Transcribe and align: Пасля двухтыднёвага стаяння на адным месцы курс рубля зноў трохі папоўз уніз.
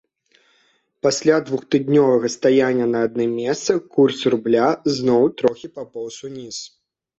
Пасля 1.07 1.35
двухтыднёвага 1.49 2.31
стаяння 2.37 2.87
на 2.95 3.03
адным 3.09 3.37
месцы 3.43 3.71
курс 3.93 4.17
рубля 4.37 4.67
зноў 4.99 5.23
трохі 5.45 5.67
папоўз 5.79 6.15
уніз. 6.33 6.57